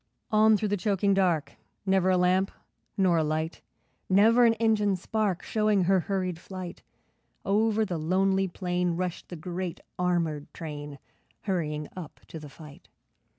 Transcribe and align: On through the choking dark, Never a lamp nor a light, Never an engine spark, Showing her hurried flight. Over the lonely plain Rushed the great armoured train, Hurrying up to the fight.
On 0.31 0.57
through 0.57 0.69
the 0.69 0.77
choking 0.77 1.13
dark, 1.13 1.57
Never 1.85 2.09
a 2.09 2.17
lamp 2.17 2.49
nor 2.97 3.17
a 3.19 3.23
light, 3.23 3.61
Never 4.09 4.45
an 4.45 4.55
engine 4.55 4.95
spark, 4.95 5.43
Showing 5.43 5.83
her 5.83 5.99
hurried 5.99 6.39
flight. 6.39 6.81
Over 7.45 7.85
the 7.85 7.99
lonely 7.99 8.47
plain 8.47 8.95
Rushed 8.97 9.29
the 9.29 9.35
great 9.35 9.79
armoured 9.99 10.51
train, 10.55 10.97
Hurrying 11.41 11.87
up 11.95 12.19
to 12.29 12.39
the 12.39 12.49
fight. 12.49 12.89